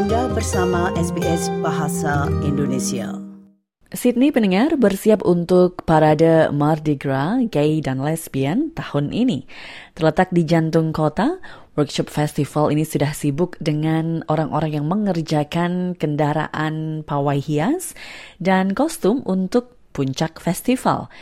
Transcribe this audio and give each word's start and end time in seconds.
Anda 0.00 0.32
bersama 0.32 0.88
SBS 0.96 1.52
Bahasa 1.60 2.24
Indonesia. 2.40 3.20
Sydney 3.92 4.32
pendengar 4.32 4.72
bersiap 4.80 5.20
untuk 5.28 5.84
parade 5.84 6.48
Mardi 6.56 6.96
Gras 6.96 7.44
gay 7.52 7.84
dan 7.84 8.00
lesbian 8.00 8.72
tahun 8.72 9.12
ini. 9.12 9.44
Terletak 9.92 10.32
di 10.32 10.48
jantung 10.48 10.96
kota, 10.96 11.36
workshop 11.76 12.08
festival 12.08 12.72
ini 12.72 12.88
sudah 12.88 13.12
sibuk 13.12 13.60
dengan 13.60 14.24
orang-orang 14.32 14.80
yang 14.80 14.88
mengerjakan 14.88 15.92
kendaraan 16.00 17.04
pawai 17.04 17.36
hias 17.36 17.92
dan 18.40 18.72
kostum 18.72 19.20
untuk 19.28 19.76
puncak 19.92 20.40
festival. 20.40 21.12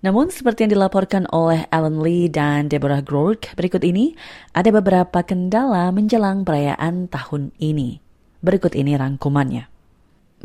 Namun 0.00 0.32
seperti 0.32 0.64
yang 0.64 0.72
dilaporkan 0.80 1.28
oleh 1.36 1.68
Alan 1.68 2.00
Lee 2.00 2.32
dan 2.32 2.72
Deborah 2.72 3.04
Groark 3.04 3.52
berikut 3.60 3.84
ini, 3.84 4.16
ada 4.56 4.72
beberapa 4.72 5.20
kendala 5.20 5.92
menjelang 5.92 6.48
perayaan 6.48 7.12
tahun 7.12 7.52
ini. 7.60 8.05
Berikut 8.46 8.78
ini 8.78 8.94
rangkumannya. 8.94 9.66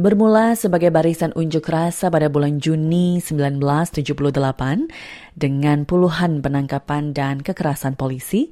Bermula 0.02 0.58
sebagai 0.58 0.90
barisan 0.90 1.38
unjuk 1.38 1.70
rasa 1.70 2.10
pada 2.10 2.34
bulan 2.34 2.58
Juni 2.58 3.22
1978 3.22 4.90
dengan 5.38 5.86
puluhan 5.86 6.42
penangkapan 6.42 7.14
dan 7.14 7.46
kekerasan 7.46 7.94
polisi, 7.94 8.50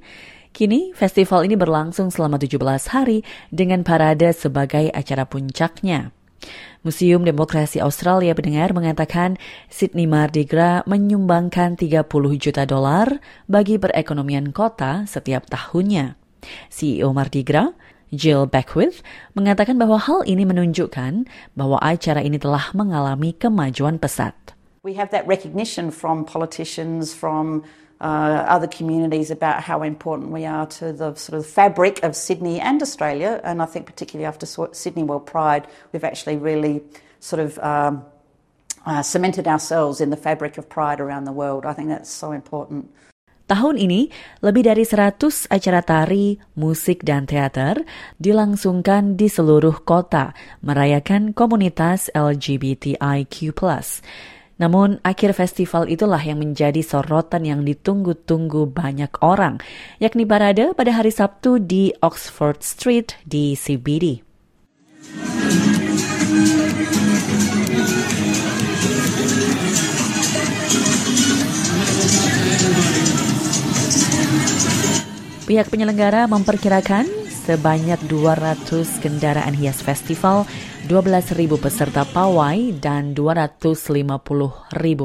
kini 0.54 0.94
festival 0.94 1.50
ini 1.50 1.58
berlangsung 1.58 2.14
selama 2.14 2.38
17 2.38 2.94
hari 2.94 3.26
dengan 3.50 3.82
parade 3.82 4.30
sebagai 4.38 4.94
acara 4.94 5.26
puncaknya. 5.26 6.14
Museum 6.86 7.26
Demokrasi 7.26 7.82
Australia 7.82 8.38
pendengar 8.38 8.70
mengatakan 8.78 9.42
Sydney 9.66 10.06
Mardi 10.06 10.46
Gras 10.46 10.86
menyumbangkan 10.86 11.74
30 11.74 12.06
juta 12.38 12.70
dolar 12.70 13.18
bagi 13.50 13.82
perekonomian 13.82 14.54
kota 14.54 15.10
setiap 15.10 15.50
tahunnya. 15.50 16.14
CEO 16.70 17.12
Mardi 17.12 17.44
Gras, 17.44 17.76
Jill 18.14 18.46
Beckwith, 18.50 19.02
mengatakan 19.34 19.78
bahwa 19.78 20.02
hal 20.02 20.26
ini 20.26 20.46
menunjukkan 20.46 21.30
bahwa 21.54 21.78
acara 21.82 22.22
ini 22.26 22.42
telah 22.42 22.74
mengalami 22.74 23.34
kemajuan 23.38 24.02
pesat. 24.02 24.36
We 24.84 24.96
have 24.96 25.12
that 25.12 25.28
recognition 25.28 25.92
from 25.92 26.24
politicians, 26.24 27.12
from 27.12 27.68
uh, 28.02 28.48
other 28.48 28.68
communities 28.68 29.30
about 29.30 29.64
how 29.64 29.84
important 29.84 30.32
we 30.32 30.46
are 30.46 30.66
to 30.80 30.94
the 30.94 31.14
sort 31.16 31.38
of 31.38 31.46
fabric 31.46 32.00
of 32.04 32.16
Sydney 32.16 32.60
and 32.60 32.82
Australia. 32.82 33.42
And 33.44 33.62
I 33.62 33.66
think 33.66 33.86
particularly 33.86 34.26
after 34.26 34.48
Sydney 34.72 35.04
World 35.04 35.26
Pride, 35.28 35.68
we've 35.92 36.04
actually 36.04 36.38
really 36.38 36.82
sort 37.20 37.44
of 37.44 37.60
um, 37.60 38.06
uh, 38.86 39.04
cemented 39.04 39.48
ourselves 39.48 40.00
in 40.00 40.10
the 40.10 40.18
fabric 40.18 40.58
of 40.58 40.70
pride 40.70 41.00
around 41.00 41.26
the 41.26 41.36
world. 41.36 41.66
I 41.66 41.74
think 41.74 41.90
that's 41.90 42.10
so 42.10 42.32
important. 42.32 42.90
Tahun 43.50 43.82
ini, 43.82 44.14
lebih 44.46 44.62
dari 44.62 44.86
100 44.86 45.50
acara 45.50 45.82
tari, 45.82 46.38
musik, 46.54 47.02
dan 47.02 47.26
teater 47.26 47.82
dilangsungkan 48.22 49.18
di 49.18 49.26
seluruh 49.26 49.82
kota 49.82 50.38
merayakan 50.62 51.34
komunitas 51.34 52.14
LGBTIQ+. 52.14 53.58
Namun, 54.62 55.02
akhir 55.02 55.34
festival 55.34 55.90
itulah 55.90 56.22
yang 56.22 56.46
menjadi 56.46 56.86
sorotan 56.86 57.42
yang 57.42 57.66
ditunggu-tunggu 57.66 58.70
banyak 58.70 59.10
orang, 59.26 59.58
yakni 59.98 60.30
parade 60.30 60.78
pada 60.78 60.94
hari 60.94 61.10
Sabtu 61.10 61.58
di 61.58 61.90
Oxford 62.06 62.62
Street 62.62 63.18
di 63.26 63.58
CBD. 63.58 64.22
Pihak 75.50 75.74
penyelenggara 75.74 76.30
memperkirakan 76.30 77.10
sebanyak 77.26 77.98
200 78.06 78.70
kendaraan 79.02 79.58
hias 79.58 79.82
festival 79.82 80.46
12.000 80.86 81.34
peserta 81.58 82.06
pawai 82.06 82.78
dan 82.78 83.18
250.000 83.18 83.90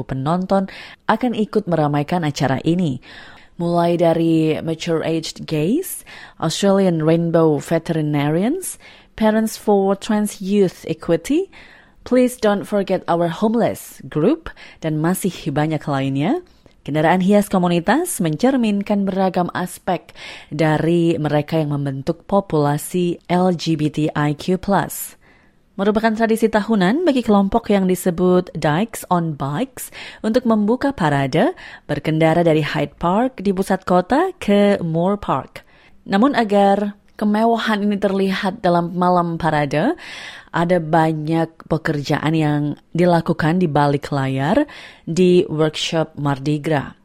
penonton 0.05 0.69
akan 1.09 1.33
ikut 1.33 1.65
meramaikan 1.65 2.21
acara 2.21 2.61
ini. 2.61 3.01
Mulai 3.57 3.97
dari 3.97 4.61
mature-aged 4.61 5.49
gays, 5.49 6.05
Australian 6.37 7.01
Rainbow 7.01 7.57
Veterinarians, 7.57 8.77
Parents 9.17 9.57
for 9.57 9.97
Trans 9.97 10.45
Youth 10.45 10.85
Equity, 10.85 11.49
Please 12.05 12.37
Don't 12.37 12.69
Forget 12.69 13.01
Our 13.09 13.33
Homeless 13.33 13.97
Group, 14.05 14.53
dan 14.85 15.01
masih 15.01 15.33
banyak 15.49 15.81
lainnya, 15.89 16.45
Kendaraan 16.85 17.17
hias 17.17 17.49
komunitas 17.49 18.21
mencerminkan 18.21 19.09
beragam 19.09 19.49
aspek 19.57 20.13
dari 20.53 21.17
mereka 21.17 21.57
yang 21.57 21.73
membentuk 21.73 22.29
populasi 22.29 23.17
LGBTIQ+ 23.25 24.61
merupakan 25.81 26.13
tradisi 26.13 26.45
tahunan 26.45 27.01
bagi 27.01 27.25
kelompok 27.25 27.73
yang 27.73 27.89
disebut 27.89 28.53
Dykes 28.53 29.01
on 29.09 29.33
Bikes 29.33 29.89
untuk 30.21 30.45
membuka 30.45 30.93
parade 30.93 31.57
berkendara 31.89 32.45
dari 32.45 32.61
Hyde 32.61 32.93
Park 33.01 33.41
di 33.41 33.49
pusat 33.49 33.81
kota 33.81 34.29
ke 34.37 34.77
Moore 34.85 35.17
Park. 35.17 35.65
Namun 36.05 36.37
agar 36.37 36.93
kemewahan 37.17 37.81
ini 37.81 37.97
terlihat 37.97 38.61
dalam 38.61 38.93
malam 38.93 39.41
parade, 39.41 39.97
ada 40.55 40.79
banyak 40.79 41.67
pekerjaan 41.67 42.31
yang 42.31 42.61
dilakukan 42.95 43.59
di 43.59 43.67
balik 43.67 44.07
layar 44.15 44.63
di 45.03 45.43
workshop 45.51 46.15
Mardi 46.15 46.63
Gras. 46.63 46.95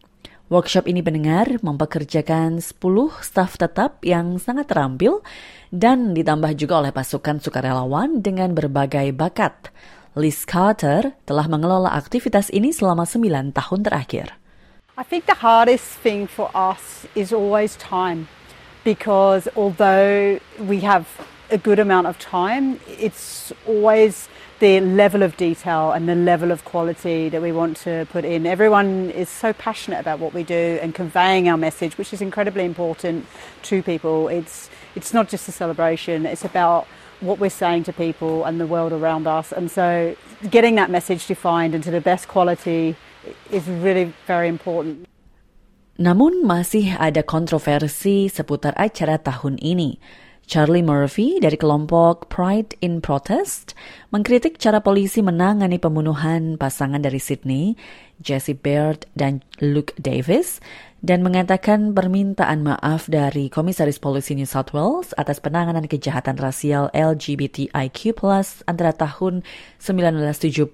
Workshop 0.50 0.86
ini 0.86 1.02
pendengar 1.02 1.62
mempekerjakan 1.62 2.58
10 2.58 2.74
staf 3.22 3.54
tetap 3.54 4.02
yang 4.06 4.38
sangat 4.38 4.70
terampil 4.70 5.22
dan 5.70 6.14
ditambah 6.14 6.54
juga 6.58 6.82
oleh 6.82 6.94
pasukan 6.94 7.38
sukarelawan 7.38 8.22
dengan 8.22 8.54
berbagai 8.54 9.14
bakat. 9.14 9.70
Liz 10.18 10.42
Carter 10.42 11.14
telah 11.22 11.46
mengelola 11.46 11.94
aktivitas 11.94 12.50
ini 12.50 12.74
selama 12.74 13.06
9 13.06 13.54
tahun 13.54 13.80
terakhir. 13.86 14.34
I 14.98 15.06
think 15.06 15.30
the 15.30 15.38
hardest 15.38 16.02
thing 16.02 16.26
for 16.26 16.50
us 16.50 17.06
is 17.14 17.30
always 17.30 17.78
time 17.78 18.26
because 18.82 19.46
although 19.54 20.42
we 20.58 20.82
have 20.82 21.06
a 21.50 21.58
good 21.58 21.78
amount 21.78 22.06
of 22.06 22.18
time, 22.18 22.80
it's 22.86 23.52
always 23.66 24.28
the 24.60 24.80
level 24.80 25.22
of 25.22 25.36
detail 25.36 25.92
and 25.92 26.08
the 26.08 26.14
level 26.14 26.52
of 26.52 26.64
quality 26.64 27.28
that 27.28 27.40
we 27.40 27.50
want 27.50 27.76
to 27.78 28.06
put 28.12 28.24
in. 28.24 28.46
Everyone 28.46 29.10
is 29.10 29.28
so 29.28 29.52
passionate 29.52 30.00
about 30.00 30.20
what 30.20 30.32
we 30.34 30.44
do 30.44 30.78
and 30.82 30.94
conveying 30.94 31.48
our 31.48 31.56
message, 31.56 31.96
which 31.96 32.12
is 32.12 32.20
incredibly 32.20 32.64
important 32.64 33.26
to 33.62 33.82
people. 33.82 34.28
It's 34.28 34.68
it's 34.94 35.14
not 35.14 35.28
just 35.28 35.48
a 35.48 35.52
celebration; 35.52 36.26
it's 36.26 36.44
about 36.44 36.86
what 37.20 37.38
we're 37.38 37.48
saying 37.50 37.84
to 37.84 37.92
people 37.92 38.44
and 38.44 38.60
the 38.60 38.66
world 38.66 38.92
around 38.92 39.26
us. 39.26 39.52
And 39.52 39.70
so, 39.70 40.14
getting 40.50 40.74
that 40.76 40.90
message 40.90 41.26
defined 41.26 41.74
into 41.74 41.90
the 41.90 42.00
best 42.00 42.28
quality 42.28 42.96
is 43.50 43.66
really 43.66 44.12
very 44.26 44.48
important. 44.48 45.08
Namun 46.00 46.48
masih 46.48 46.96
ada 46.96 47.20
kontroversi 47.20 48.32
seputar 48.32 48.72
acara 48.76 49.20
tahun 49.20 49.60
ini. 49.60 50.00
Charlie 50.50 50.82
Murphy 50.82 51.38
dari 51.38 51.54
kelompok 51.54 52.26
Pride 52.26 52.74
in 52.82 52.98
Protest 52.98 53.78
mengkritik 54.10 54.58
cara 54.58 54.82
polisi 54.82 55.22
menangani 55.22 55.78
pembunuhan 55.78 56.58
pasangan 56.58 56.98
dari 56.98 57.22
Sydney, 57.22 57.78
Jesse 58.18 58.58
Baird 58.58 59.06
dan 59.14 59.46
Luke 59.62 59.94
Davis, 59.94 60.58
dan 61.06 61.22
mengatakan 61.22 61.94
permintaan 61.94 62.66
maaf 62.66 63.06
dari 63.06 63.46
Komisaris 63.46 64.02
Polisi 64.02 64.34
New 64.34 64.42
South 64.42 64.74
Wales 64.74 65.14
atas 65.14 65.38
penanganan 65.38 65.86
kejahatan 65.86 66.34
rasial 66.34 66.90
LGBTIQ+ 66.98 68.18
antara 68.66 68.90
tahun 68.90 69.46
1970 69.78 70.66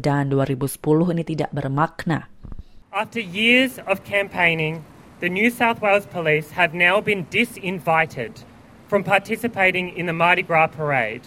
dan 0.00 0.32
2010 0.32 1.12
ini 1.12 1.22
tidak 1.28 1.52
bermakna. 1.52 2.32
After 2.96 3.20
years 3.20 3.76
of 3.84 4.00
campaigning, 4.08 4.88
the 5.20 5.28
New 5.28 5.52
South 5.52 5.84
Wales 5.84 6.08
Police 6.08 6.56
have 6.56 6.72
now 6.72 7.04
been 7.04 7.28
disinvited 7.28 8.48
from 8.88 9.04
participating 9.04 9.90
in 9.96 10.06
the 10.06 10.12
Mardi 10.12 10.42
Gras 10.42 10.68
parade. 10.68 11.22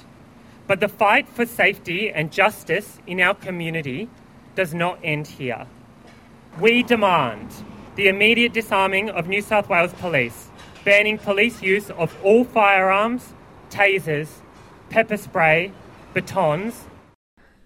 But 0.67 0.79
the 0.79 0.87
fight 0.87 1.29
for 1.29 1.45
safety 1.45 2.09
and 2.09 2.31
justice 2.31 2.99
in 3.05 3.21
our 3.21 3.35
community 3.35 4.09
does 4.55 4.73
not 4.73 4.99
end 5.03 5.27
here. 5.27 5.67
We 6.59 6.83
demand 6.83 7.51
the 7.95 8.07
immediate 8.07 8.53
disarming 8.53 9.09
of 9.09 9.27
New 9.27 9.41
South 9.41 9.69
Wales 9.69 9.93
Police, 9.93 10.49
banning 10.83 11.17
police 11.17 11.61
use 11.61 11.89
of 11.91 12.15
all 12.23 12.43
firearms, 12.43 13.33
tasers, 13.69 14.29
pepper 14.89 15.17
spray, 15.17 15.71
batons, 16.13 16.85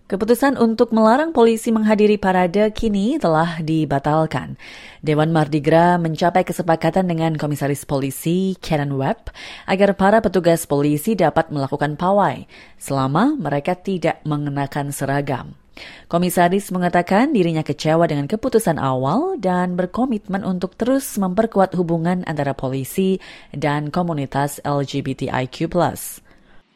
Keputusan 0.06 0.62
untuk 0.62 0.94
melarang 0.94 1.34
polisi 1.34 1.74
menghadiri 1.74 2.22
parade 2.22 2.70
kini 2.78 3.18
telah 3.18 3.58
dibatalkan. 3.58 4.54
Dewan 5.02 5.34
Mardi 5.34 5.66
Gras 5.66 5.98
mencapai 5.98 6.46
kesepakatan 6.46 7.10
dengan 7.10 7.34
Komisaris 7.34 7.90
Polisi 7.90 8.54
Karen 8.62 8.94
Webb 9.02 9.34
agar 9.66 9.98
para 9.98 10.22
petugas 10.22 10.70
polisi 10.70 11.18
dapat 11.18 11.50
melakukan 11.50 11.98
pawai 11.98 12.46
selama 12.78 13.34
mereka 13.34 13.74
tidak 13.74 14.22
mengenakan 14.30 14.94
seragam. 14.94 15.58
Komisaris 16.06 16.70
mengatakan 16.70 17.34
dirinya 17.34 17.66
kecewa 17.66 18.06
dengan 18.06 18.30
keputusan 18.30 18.78
awal 18.78 19.42
dan 19.42 19.74
berkomitmen 19.74 20.46
untuk 20.46 20.78
terus 20.78 21.18
memperkuat 21.18 21.74
hubungan 21.74 22.22
antara 22.30 22.54
polisi 22.54 23.18
dan 23.58 23.90
komunitas 23.90 24.62
LGBTIQ+. 24.62 25.66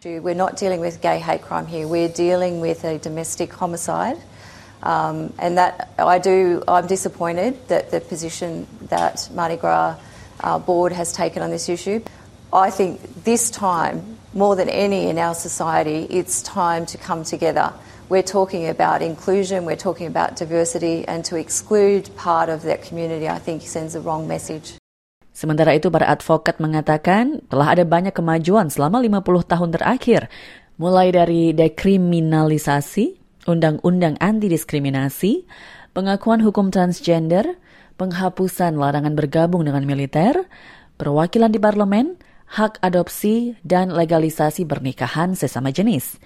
We're 0.02 0.34
not 0.34 0.56
dealing 0.56 0.80
with 0.80 1.02
gay 1.02 1.20
hate 1.20 1.42
crime 1.42 1.68
here. 1.68 1.86
We're 1.86 2.08
dealing 2.08 2.62
with 2.62 2.86
a 2.86 2.98
domestic 3.00 3.52
homicide. 3.52 4.18
Um, 4.82 5.34
and 5.38 5.58
that 5.58 5.92
I 5.98 6.20
do, 6.20 6.64
I'm 6.70 6.88
disappointed 6.88 7.68
that 7.68 7.92
the 7.92 8.00
position 8.00 8.66
that 8.84 9.30
Mardi 9.34 9.58
Gras 9.58 9.98
uh, 10.40 10.58
board 10.58 10.94
has 10.94 11.12
taken 11.12 11.42
on 11.42 11.50
this 11.50 11.68
issue. 11.68 12.02
I 12.54 12.70
think 12.70 13.26
this 13.26 13.52
time, 13.52 14.18
more 14.34 14.56
than 14.56 14.70
any 14.70 15.10
in 15.10 15.18
our 15.18 15.36
society, 15.36 16.08
it's 16.10 16.42
time 16.44 16.86
to 16.86 16.98
come 16.98 17.26
together. 17.26 17.74
We're 18.08 18.24
talking 18.24 18.70
about 18.70 19.02
inclusion, 19.02 19.66
we're 19.66 19.76
talking 19.76 20.08
about 20.08 20.38
diversity, 20.38 21.06
and 21.10 21.26
to 21.26 21.36
exclude 21.36 22.10
part 22.16 22.48
of 22.48 22.62
that 22.62 22.84
community, 22.84 23.28
I 23.28 23.38
think, 23.38 23.64
sends 23.64 23.94
the 23.94 24.00
wrong 24.00 24.30
message. 24.30 24.79
Sementara 25.40 25.72
itu 25.72 25.88
para 25.88 26.12
advokat 26.12 26.60
mengatakan 26.60 27.40
telah 27.48 27.72
ada 27.72 27.88
banyak 27.88 28.12
kemajuan 28.12 28.68
selama 28.68 29.00
50 29.00 29.24
tahun 29.48 29.70
terakhir, 29.72 30.22
mulai 30.76 31.16
dari 31.16 31.56
dekriminalisasi, 31.56 33.16
undang-undang 33.48 34.20
anti-diskriminasi, 34.20 35.48
pengakuan 35.96 36.44
hukum 36.44 36.76
transgender, 36.76 37.56
penghapusan 37.96 38.76
larangan 38.76 39.16
bergabung 39.16 39.64
dengan 39.64 39.88
militer, 39.88 40.44
perwakilan 41.00 41.56
di 41.56 41.60
parlemen, 41.64 42.20
hak 42.52 42.84
adopsi, 42.84 43.56
dan 43.64 43.96
legalisasi 43.96 44.68
pernikahan 44.68 45.40
sesama 45.40 45.72
jenis. 45.72 46.20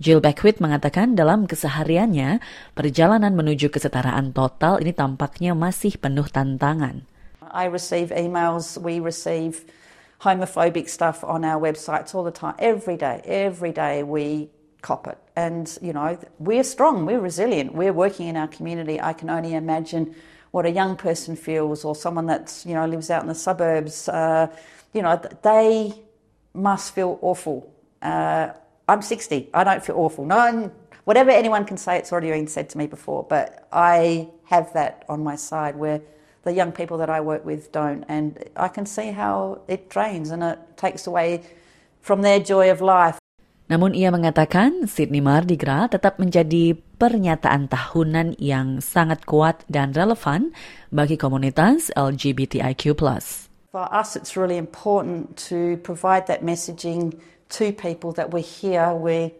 Jill 0.00 0.24
Beckwith 0.24 0.64
mengatakan 0.64 1.12
dalam 1.12 1.44
kesehariannya, 1.44 2.40
perjalanan 2.72 3.36
menuju 3.36 3.68
kesetaraan 3.68 4.32
total 4.32 4.80
ini 4.80 4.96
tampaknya 4.96 5.52
masih 5.52 6.00
penuh 6.00 6.24
tantangan. 6.32 7.04
I 7.54 7.66
receive 7.66 8.10
emails, 8.10 8.76
we 8.76 9.00
receive 9.00 9.64
homophobic 10.20 10.88
stuff 10.88 11.22
on 11.22 11.44
our 11.44 11.60
websites 11.60 12.14
all 12.14 12.24
the 12.24 12.30
time. 12.30 12.56
Every 12.58 12.96
day, 12.96 13.20
every 13.24 13.72
day 13.72 14.02
we 14.02 14.50
cop 14.82 15.06
it. 15.06 15.18
And, 15.36 15.78
you 15.80 15.92
know, 15.92 16.18
we're 16.38 16.64
strong, 16.64 17.06
we're 17.06 17.20
resilient, 17.20 17.74
we're 17.74 17.92
working 17.92 18.28
in 18.28 18.36
our 18.36 18.48
community. 18.48 19.00
I 19.00 19.12
can 19.12 19.30
only 19.30 19.54
imagine 19.54 20.14
what 20.50 20.66
a 20.66 20.70
young 20.70 20.96
person 20.96 21.36
feels 21.36 21.84
or 21.84 21.94
someone 21.94 22.26
that's, 22.26 22.66
you 22.66 22.74
know, 22.74 22.86
lives 22.86 23.10
out 23.10 23.22
in 23.22 23.28
the 23.28 23.34
suburbs. 23.34 24.08
Uh, 24.08 24.48
you 24.92 25.02
know, 25.02 25.20
they 25.42 25.94
must 26.52 26.94
feel 26.94 27.18
awful. 27.22 27.72
Uh, 28.02 28.50
I'm 28.88 29.00
60, 29.00 29.50
I 29.54 29.64
don't 29.64 29.84
feel 29.84 29.96
awful. 29.96 30.24
No, 30.24 30.70
whatever 31.04 31.30
anyone 31.30 31.64
can 31.64 31.76
say, 31.76 31.98
it's 31.98 32.12
already 32.12 32.30
been 32.30 32.46
said 32.46 32.68
to 32.70 32.78
me 32.78 32.86
before, 32.86 33.24
but 33.24 33.66
I 33.72 34.28
have 34.44 34.72
that 34.74 35.04
on 35.08 35.24
my 35.24 35.36
side 35.36 35.76
where 35.76 36.02
the 36.44 36.52
young 36.52 36.72
people 36.72 36.96
that 37.00 37.10
I 37.10 37.20
work 37.20 37.44
with 37.44 37.72
don't. 37.72 38.04
And 38.08 38.38
I 38.56 38.68
can 38.68 38.86
see 38.86 39.10
how 39.10 39.64
it 39.66 39.88
drains 39.88 40.30
and 40.30 40.44
it 40.44 40.60
takes 40.76 41.08
away 41.08 41.42
from 42.00 42.22
their 42.22 42.38
joy 42.38 42.70
of 42.70 42.84
life. 42.84 43.18
Namun 43.64 43.96
ia 43.96 44.12
mengatakan 44.12 44.84
Sydney 44.84 45.24
Mardi 45.24 45.56
Gras 45.56 45.88
tetap 45.88 46.20
menjadi 46.20 46.76
pernyataan 47.00 47.72
tahunan 47.72 48.36
yang 48.36 48.84
sangat 48.84 49.24
kuat 49.24 49.64
dan 49.72 49.96
relevan 49.96 50.52
bagi 50.92 51.16
komunitas 51.16 51.88
LGBTIQ+. 51.96 52.92
For 53.72 53.88
us 53.88 54.20
it's 54.20 54.36
really 54.36 54.60
important 54.60 55.40
to 55.48 55.80
provide 55.80 56.28
that 56.28 56.44
messaging 56.44 57.16
to 57.56 57.72
people 57.72 58.12
that 58.20 58.36
we're 58.36 58.44
here, 58.44 58.92
we're, 58.92 59.32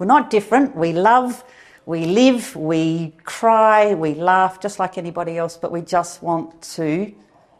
we're 0.00 0.08
not 0.08 0.32
different, 0.32 0.72
we 0.72 0.96
love 0.96 1.44
we 1.88 2.04
live, 2.04 2.52
we 2.52 3.16
cry, 3.24 3.96
we 3.96 4.12
laugh 4.12 4.60
just 4.60 4.76
like 4.76 5.00
anybody 5.00 5.40
else, 5.40 5.56
but 5.56 5.72
we 5.72 5.80
just 5.80 6.20
want 6.20 6.52
to 6.76 7.08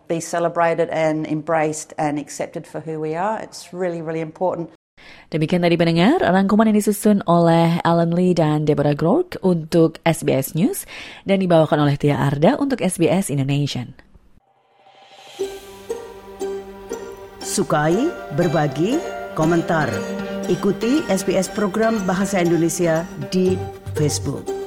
be 0.05 0.21
celebrated 0.21 0.93
and 0.93 1.25
embraced 1.25 1.97
and 1.97 2.21
accepted 2.21 2.69
for 2.69 2.85
who 2.85 3.01
we 3.01 3.17
are. 3.17 3.41
It's 3.41 3.73
really, 3.73 4.05
really 4.05 4.21
important. 4.21 4.69
Demikian 5.33 5.65
tadi 5.65 5.81
pendengar, 5.81 6.21
rangkuman 6.21 6.69
yang 6.69 6.77
disusun 6.77 7.25
oleh 7.25 7.81
Alan 7.81 8.13
Lee 8.13 8.37
dan 8.37 8.69
Deborah 8.69 8.93
Grok 8.93 9.41
untuk 9.41 9.97
SBS 10.05 10.53
News 10.53 10.85
dan 11.25 11.41
dibawakan 11.41 11.89
oleh 11.89 11.97
Tia 11.97 12.21
Arda 12.21 12.61
untuk 12.61 12.85
SBS 12.85 13.33
Indonesia. 13.33 13.89
Sukai, 17.41 17.97
berbagi, 18.37 19.01
komentar. 19.33 19.89
Ikuti 20.49 21.05
SBS 21.09 21.49
program 21.53 22.01
Bahasa 22.09 22.41
Indonesia 22.41 23.05
di 23.29 23.78
Facebook. 23.99 24.58